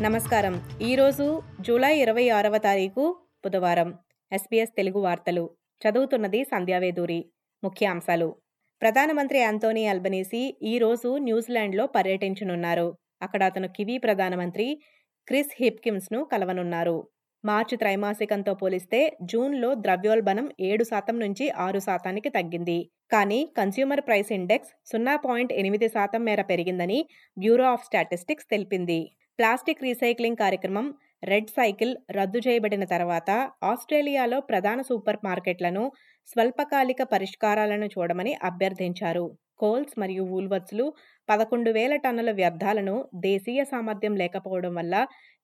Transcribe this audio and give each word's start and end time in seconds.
నమస్కారం. 0.00 0.62
ఈరోజు 0.82 1.42
జూలై 1.60 1.98
ఇరవై 1.98 2.28
ఆరవ 2.28 2.58
తారీఖు 2.58 3.16
బుధవారం. 3.44 3.94
ఎస్బీఎస్ 4.32 4.70
తెలుగు 4.76 5.00
వార్తలు. 5.00 5.50
చదువుతున్నది 5.86 6.44
సంధ్యావేదూరి 6.44 7.24
ముఖ్యాంశాలు 7.64 8.36
ప్రధానమంత్రి 8.80 9.38
యాంతోనీ 9.38 9.86
అల్బనీసీ 9.86 10.56
ఈరోజు 10.62 11.18
న్యూజిలాండ్లో 11.18 11.86
పర్యటించనున్నారు. 11.86 12.98
అక్కడ 13.22 13.42
అతను 13.42 13.68
కివీ 13.68 13.98
ప్రధానమంత్రి 13.98 14.82
క్రిస్ 15.28 15.50
హిప్కిమ్స్ను 15.60 16.24
కలవనున్నారు. 16.24 17.08
మార్చి 17.44 17.76
త్రైమాసికంతో 17.76 18.54
పోలిస్తే 18.54 19.16
జూన్లో 19.22 19.74
ద్రవ్యోల్బణం 19.74 20.50
ఏడు 20.60 20.84
శాతం 20.84 21.20
నుంచి 21.20 21.50
ఆరు 21.50 21.78
శాతానికి 21.78 22.28
తగ్గింది. 22.28 22.90
కానీ 23.12 23.48
కన్స్యూమర్ 23.56 24.00
ప్రైస్ 24.00 24.32
ఇండెక్స్ 24.32 24.92
సున్నా 24.92 25.16
పాయింట్ 25.16 25.52
ఎనిమిది 25.52 25.88
శాతం 25.88 26.24
మేర 26.24 26.42
పెరిగిందని 26.42 27.06
బ్యూరో 27.38 27.64
ఆఫ్ 27.64 27.84
స్టాటిస్టిక్స్ 27.84 28.46
తెలిపింది. 28.50 29.12
ప్లాస్టిక్ 29.42 29.80
రీసైక్లింగ్ 29.82 30.38
కార్యక్రమం 30.40 30.86
రెడ్ 31.24 31.48
సైకిల్ 31.56 31.92
రద్దు 32.16 32.40
చేయబడిన 32.44 32.84
తర్వాత 32.92 33.30
ఆస్ట్రేలియాలో 33.70 34.38
ప్రధాన 34.50 34.80
సూపర్ 34.88 35.18
మార్కెట్లను 35.24 35.82
స్వల్పకాలిక 36.28 37.02
పరిష్కారాలను 37.14 37.86
చూడమని 37.94 38.32
అభ్యర్థించారు. 38.48 39.24
కోల్స్ 39.62 39.94
మరియు 40.02 40.22
వూల్వర్త్స్లు 40.32 40.86
పదకొండు 41.28 41.70
వేల 41.76 41.94
టన్నుల 42.04 42.30
వ్యర్థాలను 42.38 42.94
దేశీయ 43.26 43.60
సామర్థ్యం 43.72 44.14
లేకపోవడం 44.22 44.72
వల్ల 44.78 44.94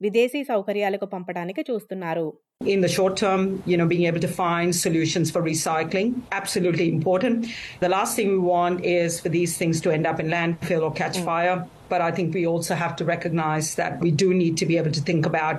విదేశీ 0.01 0.43
సౌకర్యాలకు 0.53 1.09
పంపడానికి 1.15 1.65
చూస్తున్నారు 1.71 2.29
In 2.67 2.81
the 2.81 2.89
short 2.89 3.15
term, 3.17 3.41
you 3.67 3.77
know, 3.79 3.87
being 3.87 4.07
able 4.09 4.21
to 4.21 4.31
find 4.37 4.69
solutions 4.77 5.29
for 5.31 5.41
recycling, 5.43 6.09
absolutely 6.33 6.87
important. 6.89 7.37
The 7.81 7.89
last 7.89 8.13
thing 8.17 8.29
we 8.29 8.41
want 8.49 8.79
is 8.95 9.21
for 9.21 9.31
these 9.37 9.53
things 9.61 9.77
to 9.81 9.91
end 9.97 10.07
up 10.11 10.19
in 10.19 10.29
landfill 10.29 10.83
or 10.83 10.93
catch 10.93 11.19
fire. 11.29 11.57
But 11.89 12.01
I 12.01 12.11
think 12.11 12.35
we 12.35 12.45
also 12.47 12.75
have 12.75 12.95
to 12.97 13.05
recognize 13.07 13.69
that 13.75 13.93
we 14.01 14.11
do 14.23 14.29
need 14.35 14.57
to 14.57 14.67
be 14.67 14.77
able 14.77 14.93
to 14.93 15.03
think 15.03 15.25
about 15.25 15.59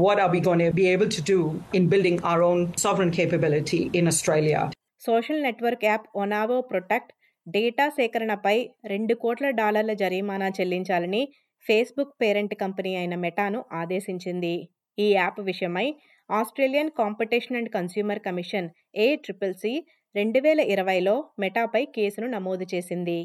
what 0.00 0.18
are 0.18 0.30
we 0.30 0.40
going 0.40 0.58
to 0.60 0.72
be 0.72 0.88
able 0.88 1.10
to 1.10 1.22
do 1.24 1.38
in 1.72 1.84
building 1.86 2.18
our 2.24 2.42
own 2.42 2.62
sovereign 2.78 3.12
capability 3.12 3.82
in 3.94 4.06
Australia. 4.06 4.62
Social 5.02 5.42
network 5.44 5.84
app 5.84 6.06
Onavo 6.22 6.56
Protect 6.70 7.12
data 7.46 7.86
సేకరణపై 7.98 8.56
రెండు 8.84 9.14
కోట్ల 9.14 9.46
డాలర్ల 9.60 9.92
జరిమానా 10.02 10.48
చెల్లించాలని 10.58 11.22
Facebook 11.66 12.14
parent 12.22 12.54
company 12.54 12.92
అయిన 12.96 13.14
మెటాను 13.24 13.60
ఆదేశించింది. 13.72 14.54
ఈ 14.98 15.06
app 15.12 15.40
విషయమై 15.40 15.86
Australian 16.30 16.90
Competition 16.98 17.58
and 17.60 17.70
Consumer 17.70 18.22
Commission 18.26 18.68
A 18.96 19.06
triple 19.16 19.54
C 19.54 19.72
రెండు 20.14 20.40
వేల 20.40 20.60
ఇరవైలో 20.74 21.14
మెటాపై 21.38 21.82
కేసును 21.96 22.26
నమోదు 22.26 22.64
చేసింది. 22.74 23.18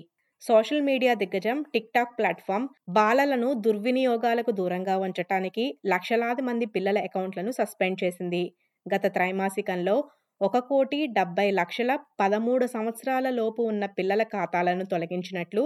సోషల్ 0.43 0.85
మీడియా 0.89 1.13
దిగ్గజం 1.13 1.57
టిక్టాక్ 1.73 2.15
ప్లాట్ఫామ్ 2.17 2.65
బాలలను 2.89 3.49
దుర్వినియోగాలకు 3.65 4.51
దూరంగా 4.51 4.95
ఉంచటానికి 5.05 5.65
లక్షలాది 5.93 6.43
మంది 6.49 6.65
పిల్లల 6.75 6.97
అకౌంట్లను 7.09 7.51
సస్పెండ్ 7.51 7.99
చేసింది. 8.03 8.43
గత 8.85 9.05
త్రైమాసికంలో 9.15 9.95
ఒక 10.41 10.57
కోటి 10.69 10.97
డెబ్బై 11.17 11.45
లక్షల 11.51 11.91
పదమూడు 12.21 12.65
సంవత్సరాల 12.73 13.27
లోపు 13.37 13.61
ఉన్న 13.71 13.83
పిల్లల 13.97 14.23
ఖాతాలను 14.33 14.85
తొలగించినట్లు 14.93 15.63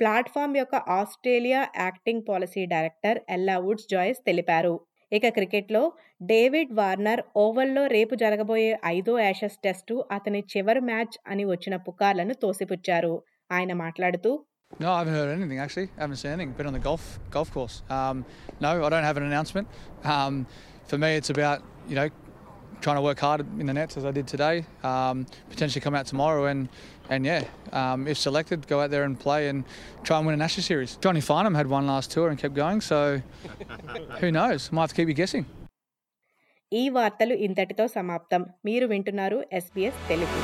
ప్లాట్ఫామ్ 0.00 0.54
యొక్క 0.56 0.76
Australia 0.98 1.60
acting 1.84 2.24
policy 2.28 2.62
director 2.66 3.18
Ella 3.36 3.56
Woods 3.58 3.90
Joyce 3.92 4.20
తెలిపారు 4.28 4.74
ఇక 5.12 5.28
క్రికెట్లో 5.28 5.82
డేవిడ్ 6.30 6.72
వార్నర్ 6.72 7.22
ఓవల్లో 7.36 7.82
రేపు 7.96 8.14
జరగబోయే 8.14 8.72
ఐదో 8.92 9.14
యాషెస్ 9.18 9.58
టెస్టు 9.66 9.96
అతని 10.12 10.40
చివరి 10.54 10.82
మ్యాచ్ 10.90 11.18
అని 11.32 11.44
వచ్చిన 11.44 11.76
పుకార్లను 11.88 12.36
తోసిపుచ్చారు 12.44 13.14
ఆయన 13.50 13.72
మాట్లాడుతూ 13.84 14.32
No, 14.80 14.90
I 14.90 14.98
haven't 14.98 15.14
heard 15.14 15.30
anything 15.30 15.58
actually. 15.58 15.88
I 15.88 16.02
haven't 16.02 16.16
seen 16.16 16.30
anything. 16.30 16.52
Been 16.52 16.66
on 16.66 16.72
the 16.72 16.80
golf 16.80 17.02
golf 17.30 17.48
course. 17.52 17.74
Um, 17.90 18.16
no, 18.60 18.70
I 18.84 18.88
don't 18.88 19.04
have 19.04 19.16
an 19.16 19.22
announcement. 19.22 19.66
Um, 20.04 20.34
for 20.84 20.98
me, 20.98 21.10
it's 21.14 21.30
about 21.30 21.58
you 21.88 21.96
know 21.98 22.06
trying 22.81 22.95
to 22.95 23.01
work 23.01 23.19
hard 23.19 23.41
in 23.61 23.65
the 23.65 23.73
nets 23.73 23.97
as 23.97 24.05
I 24.05 24.11
did 24.11 24.27
today. 24.27 24.65
Um, 24.83 25.25
potentially 25.49 25.81
come 25.81 25.95
out 25.95 26.05
tomorrow 26.05 26.45
and 26.45 26.61
and 27.09 27.25
yeah, 27.25 27.43
um, 27.71 27.99
if 28.07 28.17
selected, 28.17 28.67
go 28.67 28.81
out 28.81 28.91
there 28.91 29.03
and 29.03 29.17
play 29.17 29.41
and 29.49 29.63
try 30.03 30.17
and 30.17 30.25
win 30.27 30.35
a 30.35 30.37
national 30.37 30.63
series. 30.63 30.97
Johnny 30.97 31.21
Farnham 31.21 31.55
had 31.55 31.67
one 31.67 31.87
last 31.87 32.11
tour 32.11 32.27
and 32.29 32.37
kept 32.37 32.53
going, 32.53 32.81
so 32.81 33.21
who 34.21 34.29
knows? 34.31 34.71
Might 34.71 34.81
have 34.81 34.89
to 34.89 34.95
keep 34.95 35.09
you 35.13 35.19
guessing. 35.23 35.45
ఈ 36.71 36.81
వార్తలు 36.95 37.35
ఇంతటితో 37.45 37.85
సమాప్తం 37.97 38.41
మీరు 38.67 38.85
వింటున్నారు 38.93 39.37
SBS 39.59 40.01
Telugu 40.09 40.39